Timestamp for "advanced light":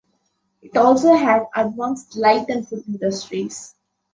1.55-2.49